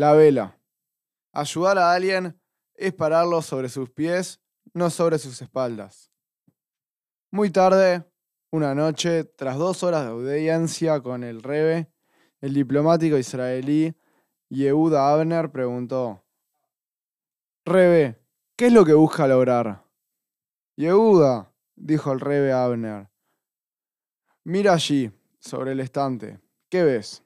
[0.00, 0.58] La vela.
[1.30, 2.40] Ayudar a alguien
[2.74, 4.40] es pararlo sobre sus pies,
[4.72, 6.10] no sobre sus espaldas.
[7.30, 8.10] Muy tarde,
[8.50, 11.92] una noche, tras dos horas de audiencia con el Rebe,
[12.40, 13.94] el diplomático israelí
[14.48, 16.24] Yehuda Abner preguntó:
[17.66, 18.18] Rebe,
[18.56, 19.84] ¿qué es lo que busca lograr?
[20.76, 23.10] Yehuda, dijo el Rebe Abner,
[24.44, 26.40] mira allí, sobre el estante.
[26.70, 27.22] ¿Qué ves?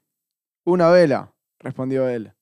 [0.65, 2.35] Una vela, respondió él.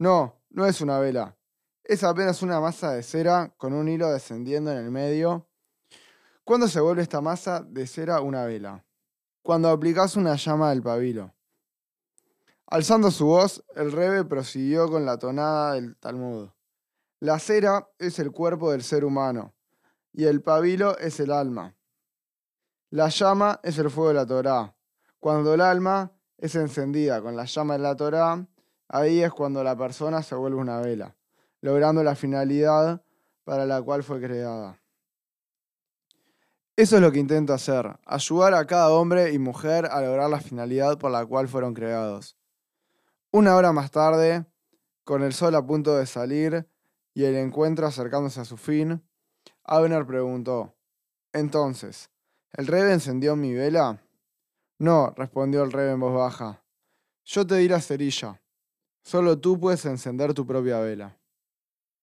[0.00, 1.36] No, no es una vela.
[1.84, 5.46] Es apenas una masa de cera con un hilo descendiendo en el medio.
[6.42, 8.82] ¿Cuándo se vuelve esta masa de cera una vela?
[9.42, 11.34] Cuando aplicas una llama del pabilo.
[12.68, 16.48] Alzando su voz, el rebe prosiguió con la tonada del Talmud.
[17.18, 19.54] La cera es el cuerpo del ser humano
[20.14, 21.76] y el pabilo es el alma.
[22.88, 24.74] La llama es el fuego de la Torá.
[25.18, 28.46] Cuando el alma es encendida con la llama de la Torá,
[28.92, 31.14] Ahí es cuando la persona se vuelve una vela,
[31.60, 33.04] logrando la finalidad
[33.44, 34.80] para la cual fue creada.
[36.74, 40.40] Eso es lo que intento hacer, ayudar a cada hombre y mujer a lograr la
[40.40, 42.36] finalidad por la cual fueron creados.
[43.30, 44.44] Una hora más tarde,
[45.04, 46.68] con el sol a punto de salir
[47.14, 49.06] y el encuentro acercándose a su fin,
[49.62, 50.74] Abner preguntó,
[51.32, 52.10] Entonces,
[52.54, 54.02] ¿el rebe encendió mi vela?
[54.80, 56.64] No, respondió el rebe en voz baja.
[57.24, 58.40] Yo te di la cerilla.
[59.02, 61.19] Solo tú puedes encender tu propia vela.